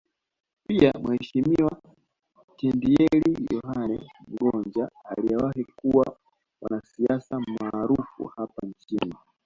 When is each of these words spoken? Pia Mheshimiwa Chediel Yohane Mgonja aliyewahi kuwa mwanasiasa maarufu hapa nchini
Pia 0.65 0.91
Mheshimiwa 1.03 1.79
Chediel 2.57 3.23
Yohane 3.53 4.09
Mgonja 4.27 4.89
aliyewahi 5.03 5.65
kuwa 5.75 6.17
mwanasiasa 6.61 7.39
maarufu 7.39 8.25
hapa 8.35 8.67
nchini 8.67 9.15